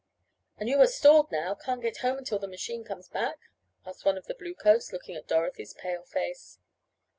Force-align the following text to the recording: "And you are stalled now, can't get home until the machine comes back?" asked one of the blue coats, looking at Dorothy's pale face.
"And 0.57 0.67
you 0.67 0.81
are 0.81 0.87
stalled 0.87 1.31
now, 1.31 1.53
can't 1.53 1.79
get 1.83 1.97
home 1.97 2.17
until 2.17 2.39
the 2.39 2.47
machine 2.47 2.83
comes 2.83 3.07
back?" 3.07 3.37
asked 3.85 4.03
one 4.03 4.17
of 4.17 4.25
the 4.25 4.33
blue 4.33 4.55
coats, 4.55 4.91
looking 4.91 5.15
at 5.15 5.27
Dorothy's 5.27 5.75
pale 5.75 6.05
face. 6.05 6.57